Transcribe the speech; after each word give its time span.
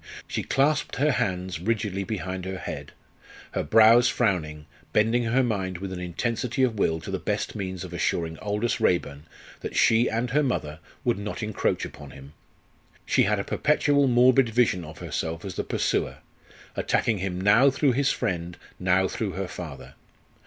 She 0.27 0.41
clasped 0.41 0.95
her 0.95 1.11
hands 1.11 1.59
rigidly 1.59 2.03
behind 2.03 2.43
her 2.45 2.57
head, 2.57 2.91
her 3.51 3.61
brows 3.61 4.09
frowning, 4.09 4.65
bending 4.93 5.25
her 5.25 5.43
mind 5.43 5.77
with 5.77 5.93
an 5.93 5.99
intensity 5.99 6.63
of 6.63 6.79
will 6.79 6.99
to 7.01 7.11
the 7.11 7.19
best 7.19 7.55
means 7.55 7.83
of 7.83 7.93
assuring 7.93 8.39
Aldous 8.39 8.81
Raeburn 8.81 9.25
that 9.59 9.75
she 9.75 10.09
and 10.09 10.31
her 10.31 10.41
mother 10.41 10.79
would 11.05 11.19
not 11.19 11.43
encroach 11.43 11.85
upon 11.85 12.09
him. 12.09 12.33
She 13.05 13.25
had 13.25 13.37
a 13.37 13.43
perpetual 13.43 14.07
morbid 14.07 14.49
vision 14.49 14.83
of 14.83 14.97
herself 14.97 15.45
as 15.45 15.53
the 15.53 15.63
pursuer, 15.63 16.17
attacking 16.75 17.19
him 17.19 17.39
now 17.39 17.69
through 17.69 17.91
his 17.91 18.09
friend, 18.11 18.57
now 18.79 19.07
through 19.07 19.33
her 19.33 19.47
father. 19.47 19.93